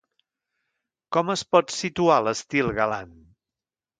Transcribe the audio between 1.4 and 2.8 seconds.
pot situar l'estil